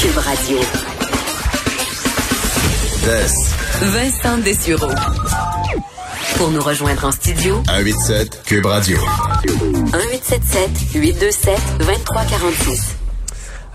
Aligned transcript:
Cube 0.00 0.18
Radio. 0.18 0.58
Vincent 3.80 4.38
Dessureau. 4.38 4.92
Pour 6.36 6.50
nous 6.52 6.60
rejoindre 6.60 7.04
en 7.06 7.10
studio, 7.10 7.62
187 7.66 8.42
Cube 8.44 8.66
Radio. 8.66 8.98
1877 9.42 10.70
827 10.94 11.58
2346. 11.78 12.97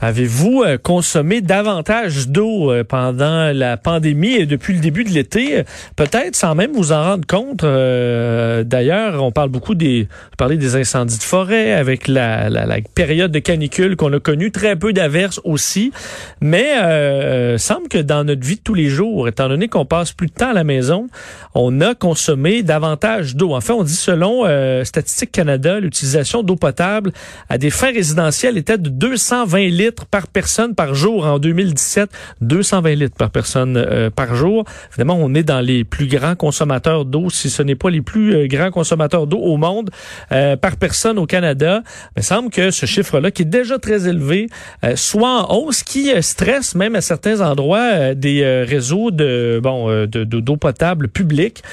Avez-vous 0.04 0.64
euh, 0.64 0.78
consommé 0.78 1.40
davantage 1.40 2.28
d'eau 2.28 2.70
euh, 2.70 2.84
pendant 2.84 3.54
la 3.54 3.78
pandémie 3.78 4.34
et 4.34 4.46
depuis 4.46 4.74
le 4.74 4.82
début 4.82 5.06
de 5.06 5.12
l'été? 5.12 5.64
Peut-être 5.96 6.36
sans 6.36 6.56
même 6.56 6.74
vous 6.74 6.92
en 6.92 7.02
rendre 7.02 7.26
compte. 7.26 7.64
Euh, 7.64 8.66
d'ailleurs, 8.66 9.24
on 9.24 9.32
parle 9.32 9.48
beaucoup 9.48 9.76
des, 9.76 10.10
parler 10.38 10.58
des 10.58 10.76
incendies 10.76 11.20
de 11.20 11.24
forêt 11.24 11.72
avec 11.72 12.10
la, 12.10 12.50
la, 12.50 12.66
la 12.66 12.80
période 12.94 13.32
de 13.32 13.40
canicule 13.40 13.96
qu'on 13.96 14.12
a 14.12 14.20
connue, 14.20 14.52
très 14.52 14.76
peu 14.76 14.92
d'averses 14.92 15.40
aussi. 15.46 15.94
Mais 16.42 16.74
euh, 16.82 17.58
semble 17.58 17.88
que 17.88 18.00
dans 18.00 18.26
notre 18.26 18.46
vie 18.46 18.58
de 18.58 18.62
tous 18.62 18.74
les 18.74 18.90
jours, 18.90 19.30
étant 19.30 19.48
donné 19.48 19.70
qu'on 19.70 19.86
passe 19.86 20.12
plus 20.12 20.28
de 20.28 20.34
temps 20.34 20.50
à 20.50 20.54
la 20.54 20.66
maison, 20.66 21.08
on 21.56 21.80
a 21.80 21.96
consommé 21.96 22.62
davantage 22.62 23.38
d'eau. 23.38 23.54
En 23.54 23.62
fait, 23.62 23.72
on 23.72 23.84
dit 23.84 23.96
selon 23.96 24.44
euh, 24.46 24.84
Statistique 24.84 25.32
Canada, 25.32 25.80
l'utilisation 25.80 26.44
d'eau 26.44 26.58
potable 26.58 27.14
à 27.48 27.58
des 27.58 27.70
fins 27.70 27.94
résidentielles 27.94 28.58
était 28.58 28.78
de 28.78 28.90
220 28.90 29.60
litres 29.70 29.93
par 30.02 30.28
personne 30.28 30.76
par 30.76 30.94
jour 30.96 31.26
en 31.26 31.40
2017, 31.40 32.10
220 32.42 32.96
litres 32.96 33.16
par 33.18 33.30
personne 33.30 33.78
euh, 33.78 34.10
par 34.10 34.36
jour. 34.36 34.66
Évidemment, 34.92 35.18
on 35.20 35.34
est 35.34 35.44
dans 35.44 35.62
les 35.62 35.84
plus 35.84 36.08
grands 36.08 36.36
consommateurs 36.36 37.06
d'eau, 37.06 37.30
si 37.30 37.50
ce 37.50 37.64
n'est 37.64 37.76
pas 37.76 37.90
les 37.90 38.02
plus 38.02 38.36
euh, 38.36 38.48
grands 38.48 38.72
consommateurs 38.72 39.28
d'eau 39.28 39.40
au 39.40 39.58
monde 39.58 39.90
euh, 40.32 40.56
par 40.56 40.78
personne 40.78 41.18
au 41.18 41.26
Canada. 41.26 41.84
Il 42.16 42.20
me 42.20 42.22
semble 42.24 42.50
que 42.50 42.72
ce 42.72 42.86
chiffre-là, 42.86 43.32
qui 43.32 43.44
est 43.44 43.46
déjà 43.46 43.80
très 43.80 44.08
élevé, 44.08 44.48
soit 44.96 45.48
en 45.50 45.56
hausse, 45.56 45.84
qui 45.84 46.12
stresse 46.22 46.76
même 46.76 46.96
à 46.96 47.02
certains 47.02 47.42
endroits 47.42 48.14
des 48.14 48.64
réseaux 48.68 49.12
de 49.12 49.60
bon 49.62 49.88
de 49.88 50.24
d'eau 50.24 50.58
potable 50.58 51.08
publique 51.08 51.64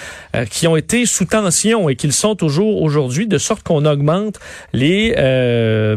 qui 0.50 0.66
ont 0.66 0.76
été 0.76 1.06
sous 1.06 1.24
tension 1.24 1.88
et 1.88 1.96
qu'ils 1.96 2.12
sont 2.12 2.34
toujours 2.34 2.82
aujourd'hui, 2.82 3.26
de 3.26 3.38
sorte 3.38 3.62
qu'on 3.62 3.84
augmente 3.84 4.38
les 4.72 5.12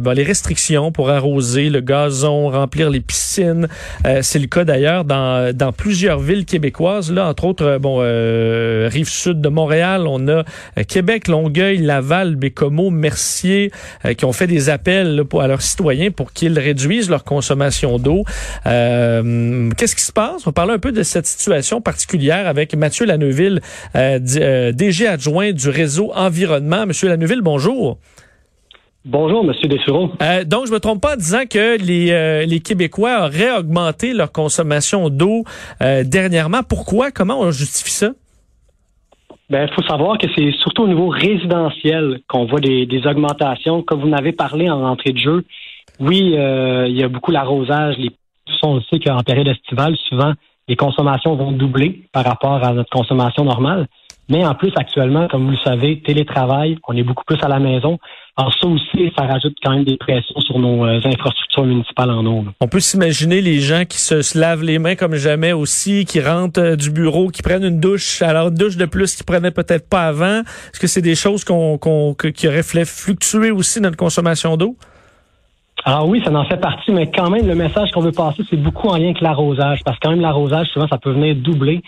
bon, 0.01 0.11
les 0.11 0.23
restrictions 0.23 0.91
pour 0.91 1.09
arroser 1.09 1.69
le 1.69 1.81
gaz 1.81 2.02
remplir 2.09 2.89
les 2.89 2.99
piscines. 2.99 3.67
Euh, 4.05 4.19
c'est 4.21 4.39
le 4.39 4.47
cas 4.47 4.63
d'ailleurs 4.63 5.05
dans, 5.05 5.71
plusieurs 5.75 6.19
villes 6.19 6.45
québécoises. 6.45 7.11
Là, 7.11 7.27
entre 7.27 7.45
autres, 7.45 7.65
euh, 7.65 7.79
bon, 7.79 7.99
euh, 8.01 8.89
rive 8.91 9.09
sud 9.09 9.41
de 9.41 9.49
Montréal, 9.49 10.05
on 10.07 10.27
a 10.27 10.43
Québec, 10.83 11.27
Longueuil, 11.27 11.77
Laval, 11.77 12.35
Bécomo, 12.35 12.89
Mercier, 12.89 13.71
qui 14.17 14.25
ont 14.25 14.33
fait 14.33 14.47
des 14.47 14.69
appels 14.69 15.23
à 15.39 15.47
leurs 15.47 15.61
citoyens 15.61 16.11
pour 16.11 16.33
qu'ils 16.33 16.57
réduisent 16.59 17.09
leur 17.09 17.23
consommation 17.23 17.97
d'eau. 17.97 18.23
Qu'est-ce 18.65 19.95
qui 19.95 20.03
se 20.03 20.11
passe? 20.11 20.45
On 20.47 20.51
parler 20.51 20.73
un 20.73 20.79
peu 20.79 20.91
de 20.91 21.03
cette 21.03 21.25
situation 21.25 21.81
particulière 21.81 22.47
avec 22.47 22.75
Mathieu 22.75 23.05
Laneuville, 23.05 23.61
DG 23.95 25.07
adjoint 25.07 25.51
du 25.51 25.69
réseau 25.69 26.11
environnement. 26.13 26.85
Monsieur 26.85 27.09
Laneuville, 27.09 27.41
bonjour. 27.41 27.97
Bonjour, 29.05 29.43
Monsieur 29.43 29.67
Dessureau. 29.67 30.11
Euh, 30.21 30.45
donc, 30.45 30.67
je 30.67 30.71
me 30.71 30.79
trompe 30.79 31.01
pas 31.01 31.15
en 31.15 31.17
disant 31.17 31.43
que 31.49 31.77
les, 31.77 32.11
euh, 32.11 32.45
les 32.45 32.61
Québécois 32.61 33.25
auraient 33.25 33.51
augmenté 33.51 34.13
leur 34.13 34.31
consommation 34.31 35.09
d'eau 35.09 35.43
euh, 35.81 36.05
dernièrement. 36.05 36.61
Pourquoi? 36.67 37.11
Comment 37.11 37.41
on 37.41 37.51
justifie 37.51 37.91
ça? 37.91 38.11
Ben, 39.49 39.67
il 39.69 39.73
faut 39.75 39.83
savoir 39.83 40.17
que 40.17 40.27
c'est 40.33 40.51
surtout 40.53 40.83
au 40.83 40.87
niveau 40.87 41.09
résidentiel 41.09 42.21
qu'on 42.29 42.45
voit 42.45 42.61
des, 42.61 42.85
des, 42.85 43.05
augmentations. 43.05 43.83
Comme 43.83 43.99
vous 43.99 44.07
n'avez 44.07 44.31
parlé 44.31 44.69
en 44.69 44.81
entrée 44.85 45.11
de 45.11 45.19
jeu, 45.19 45.43
oui, 45.99 46.19
il 46.19 46.97
y 46.97 47.03
a 47.03 47.09
beaucoup 47.09 47.31
l'arrosage. 47.31 47.97
Les, 47.97 48.09
on 48.63 48.81
sait 48.83 48.99
qu'en 48.99 49.21
période 49.21 49.49
estivale, 49.49 49.97
souvent, 50.07 50.31
les 50.69 50.77
consommations 50.77 51.35
vont 51.35 51.51
doubler 51.51 52.03
par 52.13 52.23
rapport 52.23 52.63
à 52.63 52.73
notre 52.73 52.89
consommation 52.89 53.43
normale. 53.43 53.87
Mais 54.33 54.43
en 54.43 54.55
plus, 54.55 54.71
actuellement, 54.75 55.27
comme 55.27 55.45
vous 55.45 55.51
le 55.51 55.63
savez, 55.63 56.01
télétravail, 56.01 56.79
on 56.87 56.97
est 56.97 57.03
beaucoup 57.03 57.23
plus 57.23 57.37
à 57.43 57.47
la 57.47 57.59
maison. 57.59 57.99
Alors 58.35 58.51
ça 58.59 58.65
aussi, 58.65 59.13
ça 59.15 59.27
rajoute 59.27 59.55
quand 59.63 59.69
même 59.69 59.83
des 59.83 59.95
pressions 59.95 60.41
sur 60.41 60.57
nos 60.57 60.87
euh, 60.87 60.99
infrastructures 61.05 61.65
municipales 61.65 62.09
en 62.09 62.25
eau. 62.25 62.43
On 62.59 62.67
peut 62.67 62.79
s'imaginer 62.79 63.41
les 63.41 63.59
gens 63.59 63.83
qui 63.87 63.99
se, 63.99 64.35
lavent 64.35 64.63
les 64.63 64.79
mains 64.79 64.95
comme 64.95 65.13
jamais 65.13 65.53
aussi, 65.53 66.05
qui 66.05 66.19
rentrent 66.19 66.59
euh, 66.59 66.75
du 66.75 66.89
bureau, 66.89 67.27
qui 67.27 67.43
prennent 67.43 67.63
une 67.63 67.79
douche, 67.79 68.23
alors 68.23 68.47
une 68.47 68.55
douche 68.55 68.75
de 68.75 68.85
plus 68.85 69.15
qu'ils 69.15 69.25
prenaient 69.27 69.51
peut-être 69.51 69.87
pas 69.87 70.07
avant. 70.07 70.39
Est-ce 70.39 70.79
que 70.79 70.87
c'est 70.87 71.03
des 71.03 71.13
choses 71.13 71.43
qu'on, 71.43 71.77
qu'on, 71.77 72.15
qui 72.15 72.47
auraient 72.47 72.63
fluctuer 72.63 73.51
aussi 73.51 73.81
notre 73.81 73.97
consommation 73.97 74.57
d'eau? 74.57 74.75
Alors 75.85 76.07
oui, 76.07 76.23
ça 76.25 76.31
en 76.31 76.45
fait 76.45 76.57
partie, 76.57 76.91
mais 76.91 77.11
quand 77.11 77.29
même, 77.29 77.45
le 77.45 77.53
message 77.53 77.91
qu'on 77.91 78.01
veut 78.01 78.11
passer, 78.11 78.41
c'est 78.49 78.57
beaucoup 78.57 78.87
en 78.87 78.97
lien 78.97 79.09
avec 79.09 79.21
l'arrosage, 79.21 79.81
parce 79.85 79.99
que 79.99 80.07
quand 80.07 80.11
même, 80.11 80.21
l'arrosage, 80.21 80.69
souvent, 80.69 80.87
ça 80.87 80.97
peut 80.97 81.11
venir 81.11 81.35
doubler 81.35 81.83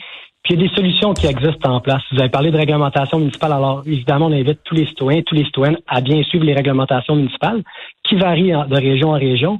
puis 0.45 0.53
il 0.53 0.61
y 0.61 0.63
a 0.63 0.67
des 0.67 0.75
solutions 0.75 1.15
qui 1.15 1.25
existent 1.25 1.73
en 1.73 1.79
place. 1.81 2.03
Vous 2.11 2.19
avez 2.19 2.29
parlé 2.29 2.51
de 2.51 2.57
réglementation 2.57 3.17
municipale. 3.17 3.51
Alors, 3.51 3.81
évidemment, 3.83 4.27
on 4.27 4.31
invite 4.31 4.59
tous 4.63 4.75
les 4.75 4.85
citoyens, 4.85 5.23
tous 5.23 5.33
les 5.33 5.43
citoyennes 5.43 5.79
à 5.87 6.01
bien 6.01 6.21
suivre 6.21 6.45
les 6.45 6.53
réglementations 6.53 7.15
municipales 7.15 7.63
qui 8.03 8.15
varient 8.15 8.51
de 8.51 8.75
région 8.75 9.09
en 9.09 9.17
région. 9.17 9.59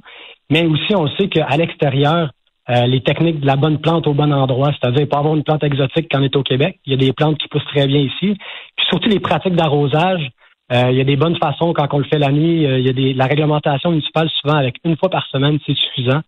Mais 0.51 0.63
aussi, 0.68 0.96
on 0.96 1.07
sait 1.18 1.28
qu'à 1.28 1.57
l'extérieur, 1.57 2.29
euh, 2.69 2.85
les 2.85 3.01
techniques 3.01 3.40
de 3.40 3.47
la 3.47 3.56
bonne 3.56 3.79
plante 3.79 4.06
au 4.06 4.13
bon 4.13 4.31
endroit, 4.31 4.73
c'est-à-dire 4.79 5.09
pas 5.09 5.18
avoir 5.18 5.35
une 5.35 5.44
plante 5.44 5.63
exotique 5.63 6.07
quand 6.12 6.19
on 6.19 6.23
est 6.23 6.35
au 6.35 6.44
Québec. 6.44 6.79
Il 6.85 6.91
y 6.91 6.94
a 6.94 6.97
des 6.97 7.13
plantes 7.13 7.40
qui 7.40 7.47
poussent 7.47 7.66
très 7.73 7.88
bien 7.88 8.02
ici. 8.02 8.38
Puis 8.75 8.85
surtout 8.88 9.09
les 9.09 9.19
pratiques 9.19 9.56
d'arrosage. 9.56 10.29
Euh, 10.72 10.91
il 10.91 10.97
y 10.97 11.02
a 11.02 11.03
des 11.03 11.16
bonnes 11.16 11.38
façons 11.38 11.73
quand 11.73 11.88
on 11.94 11.97
le 11.97 12.06
fait 12.06 12.19
la 12.19 12.31
nuit. 12.31 12.67
Euh, 12.67 12.78
il 12.78 12.85
y 12.85 12.90
a 12.90 12.94
des, 12.94 13.13
la 13.16 13.25
réglementation 13.25 13.90
municipale, 13.90 14.29
souvent 14.40 14.57
avec 14.57 14.75
une 14.84 14.97
fois 14.97 15.09
par 15.09 15.25
semaine, 15.31 15.57
c'est 15.66 15.75
suffisant 15.75 16.22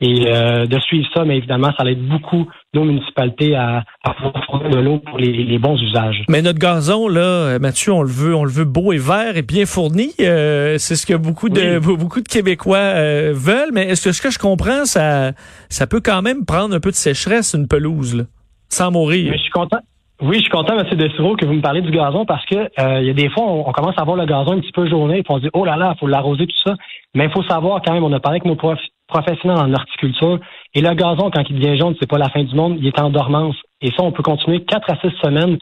et 0.00 0.26
euh, 0.28 0.66
de 0.66 0.78
suivre 0.80 1.06
ça, 1.14 1.24
mais 1.24 1.36
évidemment, 1.36 1.70
ça 1.78 1.84
aide 1.84 2.06
beaucoup 2.06 2.48
nos 2.72 2.84
municipalités 2.84 3.54
à, 3.54 3.84
à 4.02 4.14
fournir 4.46 4.70
de 4.70 4.78
l'eau 4.78 4.98
pour 4.98 5.18
les, 5.18 5.58
bons 5.58 5.76
usages. 5.80 6.24
Mais 6.28 6.40
notre 6.40 6.58
gazon, 6.58 7.06
là, 7.08 7.58
Mathieu, 7.58 7.92
on 7.92 8.02
le 8.02 8.08
veut, 8.08 8.34
on 8.34 8.44
le 8.44 8.50
veut 8.50 8.64
beau 8.64 8.92
et 8.92 8.98
vert 8.98 9.36
et 9.36 9.42
bien 9.42 9.66
fourni. 9.66 10.12
Euh, 10.20 10.76
c'est 10.78 10.96
ce 10.96 11.06
que 11.06 11.14
beaucoup 11.14 11.50
de 11.50 11.78
beaucoup 11.78 12.20
de 12.20 12.28
Québécois 12.28 12.78
euh, 12.78 13.32
veulent. 13.34 13.72
Mais 13.74 13.88
est-ce 13.88 14.04
que 14.04 14.12
ce 14.12 14.22
que 14.22 14.30
je 14.30 14.38
comprends, 14.38 14.86
ça 14.86 15.32
ça 15.68 15.86
peut 15.86 16.00
quand 16.02 16.22
même 16.22 16.46
prendre 16.46 16.74
un 16.74 16.80
peu 16.80 16.90
de 16.90 16.96
sécheresse 16.96 17.54
une 17.54 17.68
pelouse, 17.68 18.16
là, 18.16 18.24
sans 18.68 18.90
mourir? 18.90 19.30
Mais 19.30 19.36
je 19.36 19.42
suis 19.42 19.50
content. 19.50 19.80
Oui, 20.22 20.36
je 20.36 20.42
suis 20.42 20.50
content, 20.50 20.78
M. 20.78 20.86
Desiro, 20.96 21.34
que 21.34 21.46
vous 21.46 21.54
me 21.54 21.62
parlez 21.62 21.80
du 21.80 21.90
gazon 21.90 22.26
parce 22.26 22.44
que 22.46 22.56
il 23.00 23.06
y 23.06 23.10
a 23.10 23.14
des 23.14 23.30
fois, 23.30 23.44
on, 23.44 23.72
commence 23.72 23.94
à 23.98 24.04
voir 24.04 24.16
le 24.16 24.26
gazon 24.26 24.52
un 24.52 24.60
petit 24.60 24.72
peu 24.72 24.88
journée 24.88 25.18
et 25.18 25.24
on 25.28 25.36
se 25.36 25.42
dit, 25.42 25.50
oh 25.54 25.64
là 25.64 25.76
là, 25.76 25.92
il 25.94 25.98
faut 25.98 26.06
l'arroser, 26.06 26.46
tout 26.46 26.62
ça. 26.64 26.74
Mais 27.14 27.24
il 27.24 27.30
faut 27.30 27.42
savoir 27.44 27.80
quand 27.84 27.92
même, 27.92 28.04
on 28.04 28.12
a 28.12 28.20
parlé 28.20 28.36
avec 28.36 28.44
nos 28.44 28.56
profs 28.56 28.78
professionnel 29.10 29.58
en 29.58 29.72
horticulture. 29.72 30.38
Et 30.74 30.80
le 30.80 30.94
gazon, 30.94 31.30
quand 31.30 31.42
il 31.48 31.58
devient 31.58 31.78
jaune, 31.78 31.94
c'est 32.00 32.08
pas 32.08 32.18
la 32.18 32.28
fin 32.30 32.42
du 32.42 32.54
monde, 32.54 32.76
il 32.80 32.86
est 32.86 33.00
en 33.00 33.10
dormance. 33.10 33.56
Et 33.82 33.88
ça, 33.88 34.02
on 34.02 34.12
peut 34.12 34.22
continuer 34.22 34.64
quatre 34.64 34.90
à 34.90 34.96
six 34.96 35.14
semaines 35.22 35.58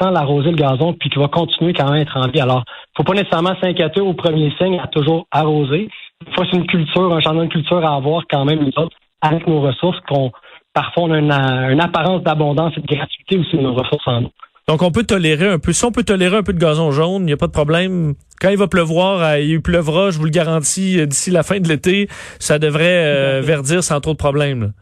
sans 0.00 0.10
l'arroser 0.10 0.50
le 0.50 0.56
gazon, 0.56 0.92
puis 0.92 1.08
qui 1.08 1.18
va 1.18 1.28
continuer 1.28 1.72
quand 1.72 1.84
même 1.84 1.94
à 1.94 2.00
être 2.00 2.16
en 2.16 2.28
vie. 2.28 2.40
Alors, 2.40 2.64
faut 2.96 3.04
pas 3.04 3.14
nécessairement 3.14 3.54
s'inquiéter 3.62 4.00
au 4.00 4.12
premier 4.14 4.52
signe 4.58 4.78
à 4.78 4.86
toujours 4.88 5.26
arroser. 5.30 5.88
Il 6.26 6.34
faut 6.34 6.44
c'est 6.50 6.56
une 6.56 6.66
culture, 6.66 7.14
un 7.14 7.20
changement 7.20 7.44
de 7.44 7.50
culture 7.50 7.84
à 7.84 7.94
avoir 7.94 8.24
quand 8.28 8.44
même, 8.44 8.60
nous 8.60 8.82
autres, 8.82 8.96
avec 9.22 9.46
nos 9.46 9.60
ressources, 9.60 9.98
qu'on 10.08 10.32
parfois 10.74 11.04
on 11.04 11.12
a 11.12 11.70
une, 11.70 11.80
apparence 11.80 12.22
d'abondance 12.22 12.74
et 12.76 12.80
de 12.80 12.86
gratuité 12.86 13.38
aussi 13.38 13.56
de 13.56 13.62
nos 13.62 13.74
ressources 13.74 14.06
en 14.06 14.24
eau. 14.24 14.30
Donc, 14.68 14.82
on 14.82 14.90
peut 14.90 15.04
tolérer 15.04 15.48
un 15.48 15.60
peu. 15.60 15.72
Si 15.72 15.84
on 15.84 15.92
peut 15.92 16.02
tolérer 16.02 16.38
un 16.38 16.42
peu 16.42 16.52
de 16.52 16.58
gazon 16.58 16.90
jaune, 16.90 17.22
il 17.22 17.26
n'y 17.26 17.32
a 17.32 17.36
pas 17.36 17.46
de 17.46 17.52
problème. 17.52 18.14
Quand 18.40 18.48
il 18.48 18.58
va 18.58 18.66
pleuvoir, 18.66 19.22
euh, 19.22 19.38
il 19.38 19.62
pleuvra, 19.62 20.10
je 20.10 20.18
vous 20.18 20.24
le 20.24 20.30
garantis, 20.30 20.98
euh, 20.98 21.06
d'ici 21.06 21.30
la 21.30 21.44
fin 21.44 21.60
de 21.60 21.68
l'été, 21.68 22.08
ça 22.40 22.58
devrait 22.58 23.04
euh, 23.04 23.40
verdir 23.44 23.84
sans 23.84 24.00
trop 24.00 24.10
de 24.10 24.18
problèmes. 24.18 24.72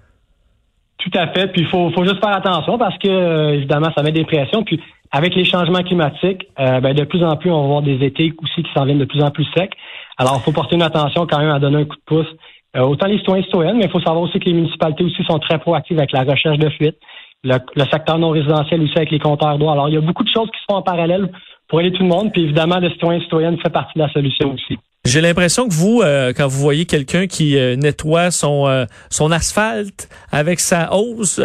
Tout 0.96 1.10
à 1.18 1.28
fait. 1.34 1.48
Puis 1.48 1.62
il 1.62 1.68
faut, 1.68 1.90
faut 1.90 2.02
juste 2.02 2.18
faire 2.18 2.34
attention 2.34 2.78
parce 2.78 2.96
que 2.96 3.52
évidemment, 3.56 3.90
ça 3.94 4.02
met 4.02 4.12
des 4.12 4.24
pressions. 4.24 4.64
Puis 4.64 4.80
avec 5.12 5.34
les 5.34 5.44
changements 5.44 5.82
climatiques, 5.82 6.48
ben, 6.56 6.94
de 6.94 7.04
plus 7.04 7.22
en 7.22 7.36
plus, 7.36 7.50
on 7.50 7.60
va 7.60 7.68
voir 7.68 7.82
des 7.82 8.02
étés 8.02 8.32
aussi 8.42 8.62
qui 8.62 8.72
s'en 8.74 8.86
viennent 8.86 8.98
de 8.98 9.04
plus 9.04 9.22
en 9.22 9.30
plus 9.30 9.44
secs. 9.54 9.70
Alors, 10.16 10.40
il 10.40 10.44
faut 10.44 10.52
porter 10.52 10.76
une 10.76 10.82
attention 10.82 11.26
quand 11.26 11.38
même 11.38 11.50
à 11.50 11.58
donner 11.58 11.82
un 11.82 11.84
coup 11.84 11.96
de 11.96 12.02
pouce. 12.06 12.26
autant 12.74 13.06
les 13.06 13.18
citoyens 13.18 13.42
et 13.42 13.44
citoyennes, 13.44 13.76
mais 13.76 13.84
il 13.84 13.90
faut 13.90 14.00
savoir 14.00 14.22
aussi 14.22 14.40
que 14.40 14.46
les 14.46 14.54
municipalités 14.54 15.04
aussi 15.04 15.22
sont 15.24 15.38
très 15.40 15.58
proactives 15.58 15.98
avec 15.98 16.12
la 16.12 16.22
recherche 16.22 16.58
de 16.58 16.70
fuite 16.70 16.96
le, 17.44 17.84
secteur 17.90 18.18
non 18.18 18.30
résidentiel 18.30 18.82
aussi 18.82 18.96
avec 18.96 19.10
les 19.10 19.18
compteurs 19.18 19.58
d'eau. 19.58 19.68
Alors, 19.68 19.88
il 19.88 19.94
y 19.94 19.98
a 19.98 20.00
beaucoup 20.00 20.24
de 20.24 20.30
choses 20.34 20.48
qui 20.50 20.58
se 20.58 20.64
font 20.68 20.78
en 20.78 20.82
parallèle 20.82 21.30
pour 21.68 21.80
aider 21.80 21.92
tout 21.92 22.02
le 22.02 22.08
monde. 22.08 22.32
Puis 22.32 22.42
évidemment, 22.42 22.78
le 22.78 22.90
citoyen 22.90 23.20
et 23.20 23.22
citoyenne 23.22 23.58
fait 23.62 23.70
partie 23.70 23.98
de 23.98 24.04
la 24.04 24.12
solution 24.12 24.52
aussi. 24.52 24.78
J'ai 25.06 25.20
l'impression 25.20 25.68
que 25.68 25.74
vous, 25.74 26.00
euh, 26.00 26.32
quand 26.34 26.46
vous 26.46 26.58
voyez 26.58 26.86
quelqu'un 26.86 27.26
qui 27.26 27.58
euh, 27.58 27.76
nettoie 27.76 28.30
son 28.30 28.66
euh, 28.66 28.86
son 29.10 29.30
asphalte 29.32 30.08
avec 30.32 30.60
sa 30.60 30.94
hausse, 30.94 31.38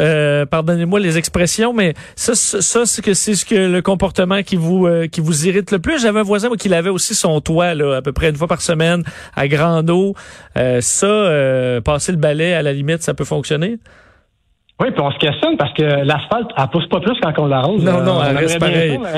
pardonnez-moi 0.49 1.01
les 1.01 1.17
expressions, 1.17 1.73
mais 1.73 1.93
ça, 2.15 2.35
ça, 2.35 2.85
c'est 2.85 3.01
que 3.01 3.13
c'est 3.13 3.35
ce 3.35 3.45
que 3.45 3.55
le 3.55 3.81
comportement 3.81 4.43
qui 4.43 4.55
vous 4.55 4.87
qui 5.11 5.19
vous 5.19 5.45
irrite 5.45 5.71
le 5.71 5.79
plus. 5.79 6.01
J'avais 6.01 6.21
un 6.21 6.23
voisin 6.23 6.49
qui 6.57 6.69
lavait 6.69 6.89
aussi 6.89 7.13
son 7.13 7.41
toit 7.41 7.73
là, 7.73 7.97
à 7.97 8.01
peu 8.01 8.13
près 8.13 8.29
une 8.29 8.37
fois 8.37 8.47
par 8.47 8.61
semaine 8.61 9.03
à 9.35 9.49
grande 9.49 9.89
eau. 9.89 10.15
ça, 10.55 11.81
passer 11.83 12.13
le 12.13 12.17
balai 12.17 12.53
à 12.53 12.61
la 12.61 12.71
limite, 12.71 13.03
ça 13.03 13.13
peut 13.13 13.25
fonctionner? 13.25 13.77
Oui, 14.79 14.91
puis 14.91 15.01
on 15.01 15.11
se 15.11 15.17
questionne 15.17 15.57
parce 15.57 15.73
que 15.73 15.83
l'asphalte, 15.83 16.49
elle 16.57 16.67
pousse 16.67 16.87
pas 16.87 16.99
plus 16.99 17.19
quand 17.21 17.33
on 17.37 17.47
l'arrose. 17.47 17.83
Non, 17.83 18.01
non, 18.01 18.23
elle 18.23 18.37
reste 18.37 18.59
pareil. 18.59 18.99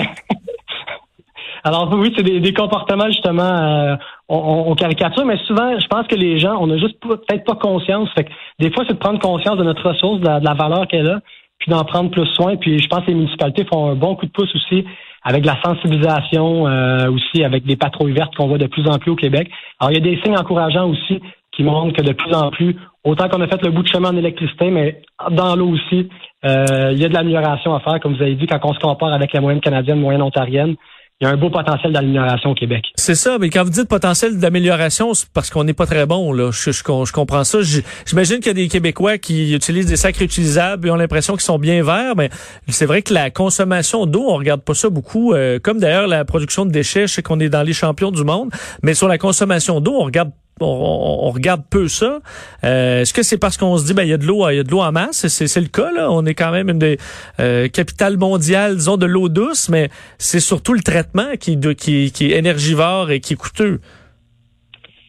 Alors 1.63 1.93
oui, 1.93 2.11
c'est 2.17 2.23
des, 2.23 2.53
comportements 2.53 3.05
justement 3.07 3.43
euh, 3.43 3.95
on, 4.29 4.73
caricature, 4.73 5.25
mais 5.25 5.37
souvent, 5.45 5.77
je 5.79 5.85
pense 5.87 6.07
que 6.07 6.15
les 6.15 6.39
gens, 6.39 6.57
on 6.59 6.67
n'a 6.67 6.77
juste 6.77 6.99
peut-être 6.99 7.43
pas 7.43 7.55
conscience. 7.55 8.09
Fait 8.15 8.23
que 8.23 8.31
des 8.59 8.71
fois, 8.71 8.83
c'est 8.87 8.93
de 8.93 8.99
prendre 8.99 9.19
conscience 9.19 9.57
de 9.57 9.63
notre 9.63 9.87
ressource, 9.87 10.19
de 10.19 10.25
la, 10.25 10.53
valeur 10.55 10.87
qu'elle 10.87 11.07
a, 11.07 11.19
puis 11.59 11.69
d'en 11.69 11.83
prendre 11.83 12.09
plus 12.09 12.25
soin. 12.33 12.55
Puis 12.55 12.79
je 12.81 12.87
pense 12.87 13.01
que 13.01 13.11
les 13.11 13.15
municipalités 13.15 13.65
font 13.65 13.91
un 13.91 13.95
bon 13.95 14.15
coup 14.15 14.25
de 14.25 14.31
pouce 14.31 14.49
aussi 14.55 14.85
avec 15.23 15.45
la 15.45 15.61
sensibilisation, 15.63 16.67
euh, 16.67 17.11
aussi 17.11 17.43
avec 17.43 17.63
des 17.65 17.75
patrouilles 17.75 18.13
vertes 18.13 18.35
qu'on 18.35 18.47
voit 18.47 18.57
de 18.57 18.65
plus 18.65 18.87
en 18.87 18.97
plus 18.97 19.11
au 19.11 19.15
Québec. 19.15 19.51
Alors, 19.79 19.91
il 19.91 19.95
y 19.95 20.01
a 20.01 20.15
des 20.15 20.19
signes 20.23 20.37
encourageants 20.37 20.89
aussi 20.89 21.21
qui 21.51 21.63
montrent 21.63 21.95
que 21.95 22.01
de 22.01 22.13
plus 22.13 22.33
en 22.33 22.49
plus, 22.49 22.75
autant 23.03 23.30
qu'on 23.30 23.42
a 23.42 23.48
fait 23.48 23.62
le 23.63 23.71
bout 23.71 23.83
de 23.83 23.88
chemin 23.88 24.09
en 24.09 24.18
électricité, 24.18 24.69
mais 24.69 25.01
dans 25.31 25.56
l'eau 25.56 25.69
aussi, 25.69 26.09
euh, 26.45 26.92
il 26.92 27.00
y 27.00 27.06
a 27.06 27.09
de 27.09 27.13
l'amélioration 27.13 27.75
à 27.75 27.80
faire, 27.80 28.00
comme 28.00 28.15
vous 28.15 28.21
avez 28.21 28.36
dit, 28.36 28.48
quand 28.48 28.59
on 28.63 28.74
se 28.74 28.80
compare 28.80 29.13
avec 29.13 29.33
la 29.33 29.42
moyenne 29.42 29.62
canadienne, 29.62 30.00
moyenne 30.00 30.21
ontarienne. 30.21 30.75
Il 31.19 31.25
y 31.25 31.27
a 31.27 31.33
un 31.33 31.38
beau 31.38 31.51
potentiel 31.51 31.94
d'amélioration 31.94 32.50
au 32.50 32.56
Québec. 32.56 32.83
C'est 32.95 33.13
ça, 33.13 33.38
mais 33.39 33.51
quand 33.51 33.63
vous 33.63 33.69
dites 33.69 33.88
potentiel 33.88 34.39
d'amélioration, 34.39 35.13
c'est 35.13 35.30
parce 35.31 35.51
qu'on 35.51 35.63
n'est 35.63 35.75
pas 35.75 35.86
très 35.86 36.07
bon. 36.07 36.33
Là. 36.33 36.50
Je, 36.51 37.13
comprends 37.13 37.44
ça. 37.44 37.59
J'imagine 38.07 38.38
qu'il 38.38 38.48
y 38.48 38.50
a 38.50 38.53
des 38.56 38.68
Québécois 38.68 39.19
qui 39.19 39.54
utilisent 39.54 39.86
des 39.86 39.97
sacs 39.97 40.18
réutilisables 40.18 40.88
et 40.88 40.89
ont 40.89 40.95
l'impression 40.95 41.33
qu'ils 41.33 41.44
sont 41.44 41.59
bien 41.59 41.83
verts, 41.83 42.15
mais 42.18 42.31
c'est 42.69 42.88
vrai 42.88 43.04
que 43.04 43.13
la 43.13 43.30
consommation 43.30 44.07
d'eau, 44.07 44.25
on 44.30 44.38
regarde 44.38 44.62
pas 44.62 44.74
ça 44.74 44.89
beaucoup. 44.89 45.33
Euh, 45.33 45.59
comme 45.59 45.77
d'ailleurs 45.77 46.07
la 46.07 46.25
production 46.25 46.65
de 46.65 46.71
déchets, 46.71 47.06
je 47.06 47.13
sais 47.13 47.21
qu'on 47.21 47.39
est 47.39 47.50
dans 47.50 47.62
les 47.62 47.74
champions 47.74 48.09
du 48.09 48.24
monde, 48.24 48.50
mais 48.81 48.95
sur 48.95 49.07
la 49.07 49.19
consommation 49.19 49.80
d'eau, 49.80 49.94
on 49.94 50.06
regarde 50.06 50.31
on, 50.61 51.29
regarde 51.31 51.63
peu 51.69 51.87
ça. 51.87 52.19
Euh, 52.63 53.01
est-ce 53.01 53.13
que 53.13 53.23
c'est 53.23 53.37
parce 53.37 53.57
qu'on 53.57 53.77
se 53.77 53.85
dit 53.85 53.93
ben 53.93 54.03
il 54.03 54.09
y 54.09 54.13
a 54.13 54.17
de 54.17 54.25
l'eau, 54.25 54.47
il 54.49 54.57
y 54.57 54.59
a 54.59 54.63
de 54.63 54.71
l'eau 54.71 54.81
en 54.81 54.91
masse? 54.91 55.27
C'est 55.27 55.61
le 55.61 55.67
cas 55.67 55.91
là. 55.91 56.11
On 56.11 56.25
est 56.25 56.33
quand 56.33 56.51
même 56.51 56.69
une 56.69 56.79
des 56.79 56.97
euh, 57.39 57.67
capitales 57.67 58.17
mondiales, 58.17 58.75
disons 58.75 58.97
de 58.97 59.05
l'eau 59.05 59.29
douce, 59.29 59.69
mais 59.69 59.89
c'est 60.17 60.39
surtout 60.39 60.73
le 60.73 60.81
traitement 60.81 61.35
qui, 61.39 61.59
qui, 61.77 62.11
qui 62.11 62.31
est 62.31 62.37
énergivore 62.37 63.11
et 63.11 63.19
qui 63.19 63.33
est 63.33 63.37
coûteux. 63.37 63.79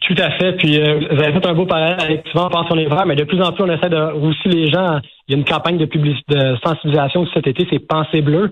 Tout 0.06 0.16
à 0.18 0.30
fait. 0.32 0.52
Puis 0.54 0.80
euh, 0.80 1.00
vous 1.10 1.22
avez 1.22 1.32
fait 1.32 1.46
un 1.46 1.54
beau 1.54 1.66
parallèle 1.66 2.00
avec 2.00 2.26
souvent 2.28 2.46
on 2.46 2.50
pense 2.50 2.66
sur 2.66 2.76
les 2.76 2.86
verts, 2.86 3.06
mais 3.06 3.16
de 3.16 3.24
plus 3.24 3.40
en 3.40 3.52
plus 3.52 3.64
on 3.64 3.70
essaie 3.70 3.90
de 3.90 4.12
rousser 4.12 4.48
les 4.48 4.70
gens. 4.70 5.00
Il 5.28 5.32
y 5.32 5.34
a 5.34 5.38
une 5.38 5.44
campagne 5.44 5.78
de 5.78 5.86
de 5.86 6.56
sensibilisation 6.64 7.26
cet 7.32 7.46
été, 7.46 7.66
c'est 7.70 7.78
Pensée 7.78 8.22
bleue. 8.22 8.50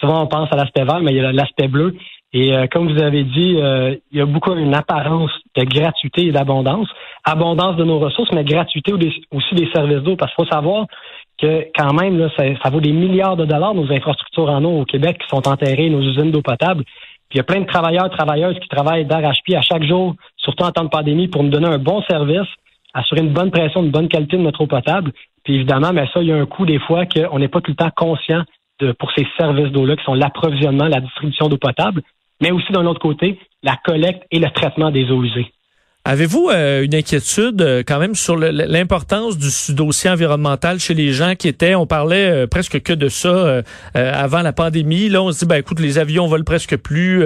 souvent 0.00 0.22
on 0.22 0.26
pense 0.26 0.52
à 0.52 0.56
l'aspect 0.56 0.84
vert, 0.84 1.00
mais 1.00 1.12
il 1.12 1.18
y 1.18 1.20
a 1.20 1.32
l'aspect 1.32 1.68
bleu. 1.68 1.94
Et 2.32 2.56
euh, 2.56 2.66
comme 2.66 2.90
vous 2.90 3.02
avez 3.02 3.24
dit, 3.24 3.56
euh, 3.58 3.94
il 4.10 4.18
y 4.18 4.20
a 4.20 4.26
beaucoup 4.26 4.52
une 4.54 4.74
apparence 4.74 5.30
de 5.54 5.64
gratuité 5.64 6.26
et 6.26 6.32
d'abondance. 6.32 6.88
Abondance 7.24 7.76
de 7.76 7.84
nos 7.84 7.98
ressources, 7.98 8.32
mais 8.32 8.44
gratuité 8.44 8.92
aussi 8.92 9.54
des 9.54 9.70
services 9.72 10.02
d'eau, 10.02 10.16
parce 10.16 10.34
qu'il 10.34 10.44
faut 10.46 10.50
savoir 10.50 10.86
que 11.38 11.66
quand 11.76 11.92
même, 11.92 12.18
là, 12.18 12.30
ça, 12.36 12.70
vaut 12.70 12.80
des 12.80 12.92
milliards 12.92 13.36
de 13.36 13.44
dollars, 13.44 13.74
nos 13.74 13.90
infrastructures 13.92 14.48
en 14.48 14.64
eau 14.64 14.80
au 14.80 14.84
Québec 14.84 15.18
qui 15.18 15.28
sont 15.28 15.46
enterrées, 15.46 15.90
nos 15.90 16.00
usines 16.00 16.30
d'eau 16.30 16.40
potable. 16.40 16.84
Puis 16.84 17.36
il 17.36 17.36
y 17.38 17.40
a 17.40 17.44
plein 17.44 17.60
de 17.60 17.66
travailleurs, 17.66 18.10
travailleuses 18.10 18.58
qui 18.60 18.68
travaillent 18.68 19.04
d'arrache-pied 19.04 19.56
à 19.56 19.62
chaque 19.62 19.84
jour, 19.84 20.14
surtout 20.36 20.64
en 20.64 20.70
temps 20.70 20.84
de 20.84 20.88
pandémie, 20.88 21.28
pour 21.28 21.42
nous 21.42 21.50
donner 21.50 21.68
un 21.68 21.78
bon 21.78 22.02
service, 22.02 22.48
assurer 22.94 23.20
une 23.20 23.32
bonne 23.32 23.50
pression, 23.50 23.82
une 23.82 23.90
bonne 23.90 24.08
qualité 24.08 24.38
de 24.38 24.42
notre 24.42 24.62
eau 24.62 24.66
potable. 24.66 25.12
Puis 25.44 25.56
évidemment, 25.56 25.92
mais 25.92 26.06
ça, 26.14 26.22
il 26.22 26.28
y 26.28 26.32
a 26.32 26.36
un 26.36 26.46
coût 26.46 26.64
des 26.64 26.78
fois 26.78 27.04
qu'on 27.04 27.38
n'est 27.38 27.48
pas 27.48 27.60
tout 27.60 27.72
le 27.72 27.76
temps 27.76 27.90
conscient 27.94 28.42
de, 28.80 28.92
pour 28.92 29.10
ces 29.12 29.26
services 29.38 29.72
d'eau-là 29.72 29.96
qui 29.96 30.04
sont 30.04 30.14
l'approvisionnement, 30.14 30.86
la 30.86 31.00
distribution 31.00 31.48
d'eau 31.48 31.58
potable 31.58 32.02
mais 32.40 32.50
aussi 32.50 32.72
d'un 32.72 32.86
autre 32.86 33.00
côté, 33.00 33.38
la 33.62 33.76
collecte 33.84 34.24
et 34.30 34.38
le 34.38 34.50
traitement 34.50 34.90
des 34.90 35.10
eaux 35.10 35.22
usées. 35.22 35.52
Avez-vous 36.04 36.50
euh, 36.50 36.82
une 36.82 36.96
inquiétude 36.96 37.62
euh, 37.62 37.84
quand 37.86 38.00
même 38.00 38.16
sur 38.16 38.36
l'importance 38.36 39.38
du 39.38 39.72
dossier 39.72 40.10
environnemental 40.10 40.80
chez 40.80 40.94
les 40.94 41.12
gens 41.12 41.36
qui 41.36 41.46
étaient, 41.46 41.76
on 41.76 41.86
parlait 41.86 42.28
euh, 42.28 42.46
presque 42.48 42.82
que 42.82 42.92
de 42.92 43.08
ça 43.08 43.62
avant 43.94 44.42
la 44.42 44.52
pandémie. 44.52 45.08
Là, 45.08 45.22
on 45.22 45.30
se 45.30 45.40
dit, 45.40 45.46
ben 45.46 45.56
écoute, 45.56 45.78
les 45.78 45.98
avions 45.98 46.26
volent 46.26 46.42
presque 46.42 46.76
plus, 46.76 47.24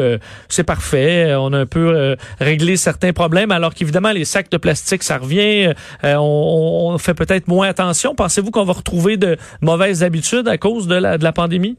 c'est 0.48 0.64
parfait, 0.64 1.34
on 1.36 1.52
a 1.52 1.60
un 1.60 1.66
peu 1.66 2.16
réglé 2.38 2.76
certains 2.76 3.12
problèmes, 3.12 3.50
alors 3.50 3.72
qu'évidemment 3.72 4.12
les 4.12 4.24
sacs 4.24 4.50
de 4.50 4.56
plastique, 4.56 5.02
ça 5.02 5.18
revient, 5.18 5.72
on, 6.02 6.90
on, 6.92 6.98
fait 6.98 7.14
peut-être 7.14 7.48
moins 7.48 7.68
attention. 7.68 8.14
Pensez-vous 8.14 8.50
qu'on 8.50 8.64
va 8.64 8.74
retrouver 8.74 9.16
de 9.16 9.36
mauvaises 9.60 10.02
habitudes 10.02 10.48
à 10.48 10.58
cause 10.58 10.86
de 10.86 10.96
la, 10.96 11.18
de 11.18 11.24
la 11.24 11.32
pandémie? 11.32 11.76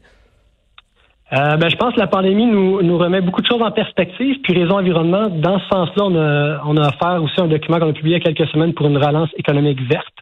Euh, 1.32 1.56
ben, 1.56 1.68
je 1.68 1.76
pense 1.76 1.94
que 1.94 2.00
la 2.00 2.06
pandémie 2.06 2.46
nous, 2.46 2.80
nous 2.82 2.96
remet 2.96 3.20
beaucoup 3.20 3.42
de 3.42 3.46
choses 3.46 3.60
en 3.60 3.70
perspective. 3.70 4.36
Puis 4.42 4.54
Réseau 4.54 4.74
Environnement, 4.74 5.28
dans 5.28 5.58
ce 5.60 5.68
sens-là, 5.68 6.04
on 6.04 6.16
a, 6.16 6.62
on 6.64 6.76
a 6.76 6.88
offert 6.88 7.22
aussi 7.22 7.38
un 7.38 7.48
document 7.48 7.78
qu'on 7.78 7.90
a 7.90 7.92
publié 7.92 8.16
il 8.16 8.22
y 8.22 8.28
a 8.28 8.32
quelques 8.32 8.50
semaines 8.50 8.72
pour 8.72 8.86
une 8.86 8.96
relance 8.96 9.28
économique 9.36 9.80
verte. 9.82 10.14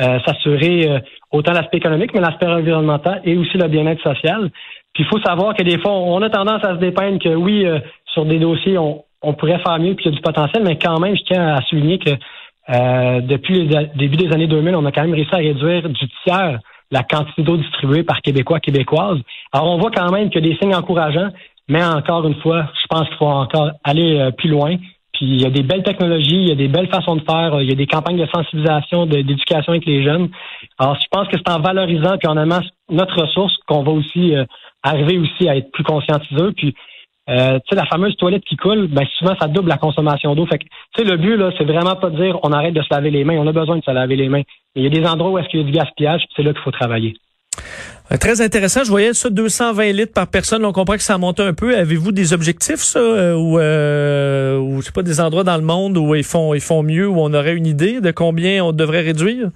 Euh, 0.00 0.18
s'assurer 0.26 0.88
euh, 0.88 0.98
autant 1.32 1.52
l'aspect 1.52 1.78
économique, 1.78 2.12
mais 2.14 2.20
l'aspect 2.20 2.46
environnemental 2.46 3.20
et 3.24 3.36
aussi 3.36 3.56
le 3.56 3.68
bien-être 3.68 4.02
social. 4.02 4.50
Puis 4.94 5.04
il 5.04 5.06
faut 5.06 5.20
savoir 5.20 5.54
que 5.54 5.62
des 5.62 5.78
fois, 5.78 5.92
on 5.92 6.22
a 6.22 6.30
tendance 6.30 6.64
à 6.64 6.74
se 6.74 6.80
dépeindre 6.80 7.20
que 7.20 7.28
oui, 7.28 7.64
sur 8.06 8.24
des 8.24 8.38
dossiers, 8.38 8.78
on, 8.78 9.04
on 9.22 9.34
pourrait 9.34 9.60
faire 9.60 9.78
mieux, 9.78 9.94
puis 9.94 10.06
il 10.06 10.10
y 10.10 10.14
a 10.14 10.16
du 10.16 10.22
potentiel, 10.22 10.64
mais 10.64 10.76
quand 10.76 10.98
même, 10.98 11.16
je 11.16 11.22
tiens 11.22 11.54
à 11.54 11.62
souligner 11.62 11.98
que 11.98 12.10
depuis 13.20 13.66
le 13.66 13.96
début 13.96 14.16
des 14.16 14.32
années 14.32 14.46
2000, 14.46 14.74
on 14.74 14.84
a 14.86 14.92
quand 14.92 15.02
même 15.02 15.14
réussi 15.14 15.34
à 15.34 15.38
réduire 15.38 15.88
du 15.88 16.08
tiers 16.24 16.58
la 16.90 17.02
quantité 17.02 17.42
d'eau 17.42 17.56
distribuée 17.56 18.02
par 18.02 18.20
Québécois, 18.20 18.60
Québécoises. 18.60 19.20
Alors, 19.52 19.68
on 19.68 19.78
voit 19.78 19.90
quand 19.90 20.10
même 20.10 20.30
qu'il 20.30 20.44
y 20.44 20.48
a 20.48 20.50
des 20.52 20.58
signes 20.58 20.74
encourageants, 20.74 21.30
mais 21.68 21.84
encore 21.84 22.26
une 22.26 22.36
fois, 22.36 22.66
je 22.80 22.86
pense 22.88 23.06
qu'il 23.08 23.16
faut 23.18 23.26
encore 23.26 23.72
aller 23.84 24.18
euh, 24.18 24.30
plus 24.30 24.48
loin. 24.48 24.76
Puis 25.12 25.26
il 25.26 25.42
y 25.42 25.46
a 25.46 25.50
des 25.50 25.62
belles 25.62 25.82
technologies, 25.82 26.42
il 26.42 26.48
y 26.48 26.52
a 26.52 26.54
des 26.54 26.68
belles 26.68 26.88
façons 26.88 27.16
de 27.16 27.22
faire, 27.22 27.54
euh, 27.54 27.62
il 27.62 27.68
y 27.68 27.72
a 27.72 27.74
des 27.74 27.86
campagnes 27.86 28.18
de 28.18 28.26
sensibilisation, 28.32 29.06
d'éducation 29.06 29.72
avec 29.72 29.84
les 29.84 30.02
jeunes. 30.02 30.28
Alors, 30.78 30.96
je 30.96 31.06
pense 31.10 31.28
que 31.28 31.36
c'est 31.36 31.52
en 31.52 31.60
valorisant 31.60 32.16
puis 32.18 32.28
en 32.28 32.38
aimant 32.38 32.60
notre 32.90 33.20
ressource 33.20 33.52
qu'on 33.66 33.82
va 33.82 33.92
aussi 33.92 34.34
euh, 34.34 34.44
arriver 34.82 35.18
aussi 35.18 35.48
à 35.48 35.56
être 35.56 35.70
plus 35.72 35.84
conscientiseux. 35.84 36.52
Puis 36.52 36.74
euh, 37.28 37.58
tu 37.58 37.68
sais, 37.70 37.76
la 37.76 37.86
fameuse 37.86 38.16
toilette 38.16 38.44
qui 38.44 38.56
coule, 38.56 38.88
ben 38.88 39.04
souvent 39.18 39.34
ça 39.38 39.48
double 39.48 39.68
la 39.68 39.76
consommation 39.76 40.34
d'eau. 40.34 40.46
Fait 40.46 40.58
que, 40.58 40.64
tu 40.64 40.70
sais, 40.96 41.04
le 41.04 41.16
but 41.16 41.36
là, 41.36 41.50
c'est 41.58 41.64
vraiment 41.64 41.96
pas 41.96 42.10
de 42.10 42.16
dire 42.16 42.38
on 42.42 42.52
arrête 42.52 42.74
de 42.74 42.82
se 42.82 42.88
laver 42.90 43.10
les 43.10 43.24
mains. 43.24 43.38
On 43.38 43.46
a 43.46 43.52
besoin 43.52 43.76
de 43.76 43.84
se 43.84 43.90
laver 43.90 44.16
les 44.16 44.28
mains. 44.28 44.42
Il 44.74 44.82
y 44.82 44.86
a 44.86 44.90
des 44.90 45.06
endroits 45.06 45.30
où 45.30 45.38
est-ce 45.38 45.48
qu'il 45.48 45.60
y 45.60 45.62
a 45.62 45.66
du 45.66 45.72
gaspillage, 45.72 46.22
c'est 46.34 46.42
là 46.42 46.52
qu'il 46.52 46.62
faut 46.62 46.70
travailler. 46.70 47.14
Euh, 48.10 48.16
très 48.16 48.40
intéressant. 48.40 48.84
Je 48.84 48.90
voyais 48.90 49.12
ça 49.12 49.28
220 49.28 49.92
litres 49.92 50.12
par 50.12 50.26
personne. 50.26 50.64
On 50.64 50.72
comprend 50.72 50.94
que 50.94 51.02
ça 51.02 51.18
monte 51.18 51.40
un 51.40 51.52
peu. 51.52 51.76
Avez-vous 51.76 52.12
des 52.12 52.32
objectifs, 52.32 52.80
ça, 52.80 52.98
euh, 52.98 53.34
ou, 53.34 53.58
euh, 53.58 54.56
ou 54.56 54.80
pas 54.94 55.02
des 55.02 55.20
endroits 55.20 55.44
dans 55.44 55.56
le 55.56 55.62
monde 55.62 55.98
où 55.98 56.14
ils 56.14 56.24
font 56.24 56.54
ils 56.54 56.60
font 56.60 56.82
mieux, 56.82 57.06
où 57.06 57.18
on 57.18 57.34
aurait 57.34 57.54
une 57.54 57.66
idée 57.66 58.00
de 58.00 58.10
combien 58.10 58.64
on 58.64 58.72
devrait 58.72 59.02
réduire? 59.02 59.50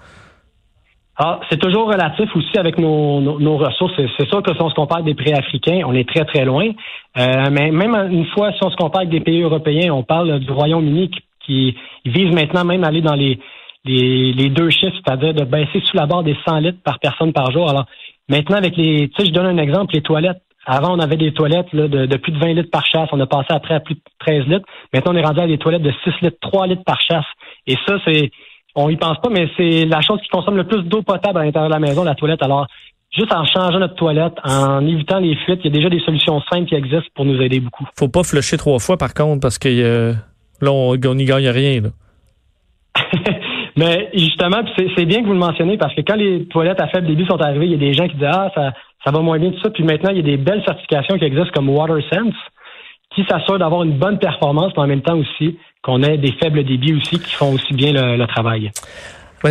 Ah, 1.24 1.38
c'est 1.48 1.58
toujours 1.58 1.86
relatif 1.86 2.34
aussi 2.34 2.58
avec 2.58 2.80
nos, 2.80 3.20
nos, 3.20 3.56
ressources. 3.56 3.92
C'est 4.18 4.28
sûr 4.28 4.42
que 4.42 4.52
si 4.52 4.60
on 4.60 4.68
se 4.68 4.74
compare 4.74 5.04
des 5.04 5.14
prix 5.14 5.32
africains, 5.32 5.82
on 5.86 5.94
est 5.94 6.08
très, 6.08 6.24
très 6.24 6.44
loin. 6.44 6.68
Euh, 7.16 7.48
mais 7.52 7.70
même 7.70 7.94
une 8.10 8.26
fois, 8.26 8.50
si 8.50 8.58
on 8.64 8.70
se 8.70 8.76
compare 8.76 9.02
avec 9.02 9.10
des 9.10 9.20
pays 9.20 9.40
européens, 9.40 9.92
on 9.92 10.02
parle 10.02 10.40
du 10.40 10.50
Royaume-Uni 10.50 11.12
qui, 11.46 11.76
vise 12.04 12.34
maintenant 12.34 12.64
même 12.64 12.82
aller 12.82 13.02
dans 13.02 13.14
les, 13.14 13.38
les, 13.84 14.48
deux 14.48 14.70
chiffres, 14.70 14.96
c'est-à-dire 15.04 15.32
de 15.32 15.44
baisser 15.44 15.80
sous 15.84 15.96
la 15.96 16.06
barre 16.06 16.24
des 16.24 16.36
100 16.44 16.58
litres 16.58 16.82
par 16.82 16.98
personne 16.98 17.32
par 17.32 17.52
jour. 17.52 17.70
Alors, 17.70 17.86
maintenant, 18.28 18.56
avec 18.56 18.76
les... 18.76 19.08
Tu 19.10 19.14
sais, 19.16 19.28
je 19.28 19.32
donne 19.32 19.46
un 19.46 19.62
exemple, 19.62 19.94
les 19.94 20.02
toilettes. 20.02 20.42
Avant, 20.66 20.92
on 20.96 20.98
avait 20.98 21.16
des 21.16 21.32
toilettes 21.32 21.72
là, 21.72 21.86
de, 21.86 22.06
de, 22.06 22.16
plus 22.16 22.32
de 22.32 22.38
20 22.38 22.54
litres 22.54 22.70
par 22.72 22.84
chasse. 22.84 23.08
On 23.12 23.20
a 23.20 23.26
passé 23.26 23.48
après 23.50 23.74
à 23.74 23.80
plus 23.80 23.94
de 23.94 24.00
13 24.18 24.46
litres. 24.46 24.66
Maintenant, 24.92 25.12
on 25.12 25.16
est 25.16 25.24
rendu 25.24 25.40
à 25.40 25.46
des 25.46 25.58
toilettes 25.58 25.82
de 25.82 25.92
6 26.02 26.10
litres, 26.22 26.38
3 26.40 26.66
litres 26.66 26.84
par 26.84 27.00
chasse. 27.00 27.26
Et 27.68 27.76
ça, 27.86 27.98
c'est 28.04 28.32
on 28.74 28.88
y 28.88 28.96
pense 28.96 29.18
pas, 29.20 29.28
mais 29.30 29.48
c'est 29.56 29.84
la 29.84 30.00
chose 30.00 30.20
qui 30.22 30.28
consomme 30.28 30.56
le 30.56 30.64
plus 30.64 30.82
d'eau 30.82 31.02
potable 31.02 31.38
à 31.38 31.44
l'intérieur 31.44 31.68
de 31.68 31.74
la 31.74 31.80
maison, 31.80 32.04
la 32.04 32.14
toilette. 32.14 32.42
Alors, 32.42 32.66
juste 33.14 33.32
en 33.32 33.44
changeant 33.44 33.78
notre 33.78 33.94
toilette, 33.94 34.34
en 34.44 34.86
évitant 34.86 35.18
les 35.18 35.36
fuites, 35.36 35.60
il 35.64 35.66
y 35.66 35.68
a 35.68 35.76
déjà 35.76 35.88
des 35.90 36.00
solutions 36.00 36.40
simples 36.50 36.66
qui 36.66 36.74
existent 36.74 37.10
pour 37.14 37.24
nous 37.24 37.40
aider 37.40 37.60
beaucoup. 37.60 37.86
Faut 37.98 38.08
pas 38.08 38.22
flusher 38.22 38.56
trois 38.56 38.78
fois, 38.78 38.96
par 38.96 39.14
contre, 39.14 39.40
parce 39.40 39.58
que 39.58 39.68
euh, 39.68 40.12
là, 40.60 40.72
on 40.72 40.96
n'y 40.96 41.24
gagne 41.24 41.48
rien. 41.48 41.82
mais 43.76 44.10
justement, 44.14 44.62
c'est 44.76 45.04
bien 45.04 45.20
que 45.20 45.26
vous 45.26 45.32
le 45.32 45.38
mentionnez, 45.38 45.76
parce 45.76 45.94
que 45.94 46.00
quand 46.00 46.16
les 46.16 46.46
toilettes 46.46 46.80
à 46.80 46.88
faible 46.88 47.06
débit 47.06 47.26
sont 47.26 47.40
arrivées, 47.40 47.66
il 47.66 47.72
y 47.72 47.74
a 47.74 47.78
des 47.78 47.94
gens 47.94 48.08
qui 48.08 48.16
disent 48.16 48.28
Ah, 48.30 48.50
ça, 48.54 48.72
ça 49.04 49.10
va 49.10 49.20
moins 49.20 49.38
bien 49.38 49.50
tout 49.50 49.60
ça. 49.60 49.70
Puis 49.70 49.84
maintenant, 49.84 50.10
il 50.10 50.16
y 50.16 50.20
a 50.20 50.22
des 50.22 50.36
belles 50.36 50.62
certifications 50.64 51.18
qui 51.18 51.24
existent 51.24 51.52
comme 51.54 51.68
WaterSense, 51.68 52.34
qui 53.14 53.24
s'assurent 53.24 53.58
d'avoir 53.58 53.82
une 53.82 53.98
bonne 53.98 54.18
performance, 54.18 54.72
mais 54.76 54.82
en 54.82 54.86
même 54.86 55.02
temps 55.02 55.16
aussi 55.16 55.58
qu'on 55.82 56.02
ait 56.02 56.18
des 56.18 56.32
faibles 56.32 56.64
débits 56.64 56.94
aussi 56.94 57.18
qui 57.18 57.34
font 57.34 57.52
aussi 57.52 57.74
bien 57.74 57.92
le, 57.92 58.26
travail. 58.26 58.70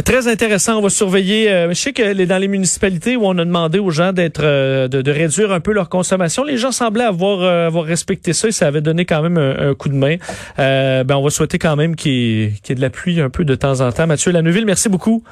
très 0.05 0.27
intéressant. 0.29 0.77
On 0.77 0.81
va 0.81 0.89
surveiller. 0.89 1.51
Euh, 1.51 1.69
je 1.69 1.73
sais 1.73 1.93
que 1.93 2.25
dans 2.25 2.37
les 2.37 2.47
municipalités 2.47 3.17
où 3.17 3.25
on 3.25 3.37
a 3.37 3.43
demandé 3.43 3.79
aux 3.79 3.89
gens 3.89 4.13
d'être 4.13 4.41
euh, 4.43 4.87
de, 4.87 5.11
réduire 5.11 5.51
un 5.51 5.59
peu 5.59 5.73
leur 5.73 5.89
consommation, 5.89 6.43
les 6.43 6.57
gens 6.57 6.71
semblaient 6.71 7.03
avoir 7.03 7.41
euh, 7.41 7.67
avoir 7.67 7.83
respecté 7.83 8.31
ça 8.31 8.47
et 8.47 8.51
ça 8.51 8.67
avait 8.67 8.81
donné 8.81 9.05
quand 9.05 9.21
même 9.21 9.37
un, 9.37 9.73
coup 9.73 9.89
de 9.89 9.95
main. 9.95 10.15
ben 10.57 11.15
on 11.15 11.21
va 11.21 11.29
souhaiter 11.29 11.59
quand 11.59 11.75
même 11.75 11.95
qu'il 11.95 12.11
y, 12.11 12.71
ait 12.71 12.75
de 12.75 12.81
la 12.81 12.89
pluie 12.89 13.19
un 13.19 13.29
peu 13.29 13.43
de 13.43 13.55
temps 13.55 13.81
en 13.81 13.91
temps. 13.91 14.07
Mathieu 14.07 14.31
Laneuville, 14.31 14.65
merci 14.65 14.87
beaucoup. 14.87 15.23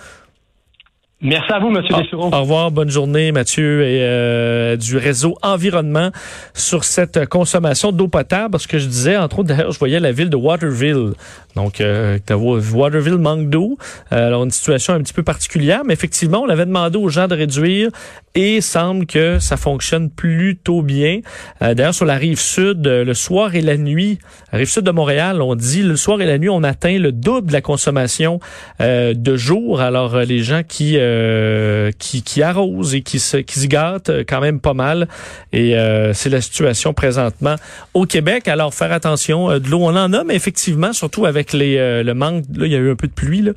Merci 1.22 1.52
à 1.52 1.60
vous, 1.60 1.68
M. 1.68 1.84
Ah, 1.92 2.02
Dessureau. 2.02 2.30
Au 2.34 2.42
revoir, 2.42 2.72
bonne 2.72 2.90
journée, 2.90 3.34
Mathieu, 3.34 3.84
et 3.84 4.04
euh, 4.04 4.78
du 4.78 4.96
réseau 4.96 5.36
Environnement 5.42 6.12
sur 6.54 6.86
cette 6.86 7.28
consommation 7.28 7.92
d'eau 7.92 8.08
potable. 8.08 8.52
Parce 8.52 8.68
que 8.68 8.80
je 8.80 8.88
disais, 8.88 9.18
entre 9.18 9.40
autres, 9.40 9.50
d'ailleurs, 9.50 9.72
je 9.72 9.80
voyais 9.80 10.00
la 10.00 10.14
ville 10.14 10.30
de 10.30 10.38
Waterville. 10.38 11.12
Donc, 11.58 11.82
euh, 11.82 12.20
Waterville 12.30 13.18
manque 13.18 13.50
d'eau. 13.50 13.78
Euh, 14.14 14.28
alors, 14.28 14.46
une 14.46 14.52
situation 14.52 14.94
un 14.94 15.02
petit 15.02 15.14
peu 15.14 15.24
particulière, 15.24 15.82
mais 15.86 15.94
effectivement, 15.94 16.40
on 16.40 16.48
avait 16.48 16.66
demandé 16.66 16.98
aux 16.98 17.10
gens 17.10 17.28
de 17.28 17.36
réduire 17.36 17.90
et 18.36 18.62
semble 18.62 19.06
que 19.06 19.40
ça 19.40 19.58
fonctionne 19.58 20.10
plutôt 20.10 20.82
bien. 20.82 21.20
Euh, 21.62 21.74
d'ailleurs, 21.74 21.94
sur 21.94 22.06
la 22.06 22.16
rive 22.16 22.40
sud, 22.40 22.86
euh, 22.86 23.04
le 23.04 23.14
soir 23.14 23.56
et 23.56 23.62
la 23.62 23.78
nuit, 23.78 24.20
la 24.52 24.60
rive 24.60 24.70
sud 24.70 24.84
de 24.84 24.92
Montréal, 24.92 25.42
on 25.42 25.56
dit 25.56 25.82
le 25.82 25.96
soir 25.96 26.22
et 26.22 26.26
la 26.26 26.38
nuit, 26.38 26.50
on 26.50 26.64
atteint 26.64 26.98
le 26.98 27.12
double 27.12 27.48
de 27.48 27.54
la 27.54 27.62
consommation 27.62 28.40
euh, 28.82 29.14
de 29.14 29.36
jour. 29.36 29.82
Alors, 29.82 30.20
les 30.20 30.40
gens 30.40 30.62
qui, 30.68 30.98
euh, 31.10 31.92
qui 31.98 32.24
qui 32.24 32.44
arrosent 32.44 32.96
et 32.96 33.02
qui 33.02 33.20
se 33.20 33.38
qui 33.38 33.60
se 33.60 33.68
gâtent 33.68 34.10
euh, 34.10 34.24
quand 34.28 34.42
même 34.42 34.60
pas 34.60 34.74
mal. 34.74 35.08
Et 35.52 35.76
euh, 35.76 36.14
c'est 36.14 36.30
la 36.30 36.42
situation 36.42 36.94
présentement 36.94 37.56
au 37.94 38.06
Québec. 38.06 38.48
Alors, 38.48 38.74
faire 38.74 38.92
attention. 38.92 39.50
Euh, 39.50 39.60
de 39.60 39.68
l'eau, 39.70 39.80
on 39.82 39.96
en 39.96 40.14
a, 40.14 40.24
mais 40.24 40.36
effectivement, 40.36 40.94
surtout 40.94 41.26
avec 41.26 41.54
les 41.54 41.78
euh, 41.78 42.04
le 42.04 42.14
manque. 42.14 42.46
Là, 42.56 42.66
il 42.66 42.72
y 42.72 42.76
a 42.76 42.80
eu 42.80 42.92
un 42.92 42.96
peu 42.96 43.08
de 43.08 43.14
pluie, 43.14 43.42
là, 43.42 43.52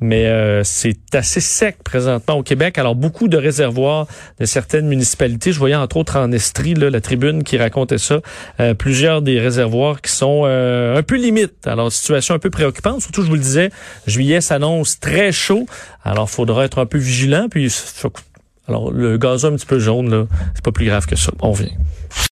mais 0.00 0.30
c'est 0.64 1.14
assez 1.14 1.40
sec 1.40 1.78
présentement 1.82 2.34
au 2.34 2.42
Québec. 2.42 2.78
Alors, 2.78 2.94
beaucoup 2.94 3.28
de 3.28 3.36
réservoirs 3.36 4.06
de 4.38 4.44
certaines 4.44 4.86
municipalités. 4.86 5.52
Je 5.52 5.58
voyais 5.58 5.74
entre 5.74 5.96
autres 5.96 6.16
en 6.18 6.30
Estrie, 6.32 6.74
là, 6.74 6.90
la 6.90 7.00
tribune 7.00 7.42
qui 7.42 7.56
racontait 7.56 7.98
ça, 7.98 8.20
plusieurs 8.78 9.22
des 9.22 9.40
réservoirs 9.40 10.00
qui 10.00 10.12
sont 10.12 10.44
un 10.44 11.02
peu 11.02 11.16
limites. 11.16 11.66
Alors, 11.66 11.90
situation 11.90 12.34
un 12.34 12.38
peu 12.38 12.50
préoccupante. 12.50 13.00
Surtout, 13.00 13.22
je 13.22 13.28
vous 13.28 13.34
le 13.34 13.40
disais, 13.40 13.70
juillet 14.06 14.40
s'annonce 14.40 15.00
très 15.00 15.32
chaud. 15.32 15.66
Alors, 16.04 16.30
faudra 16.30 16.64
être 16.64 16.78
un 16.78 16.86
peu 16.86 16.97
vigilant. 16.98 17.48
Puis, 17.50 17.74
alors, 18.66 18.90
le 18.90 19.16
gazon 19.18 19.48
un 19.48 19.56
petit 19.56 19.66
peu 19.66 19.78
jaune, 19.78 20.10
là, 20.10 20.26
c'est 20.54 20.64
pas 20.64 20.72
plus 20.72 20.86
grave 20.86 21.06
que 21.06 21.16
ça. 21.16 21.32
On 21.40 21.52
vient. 21.52 21.70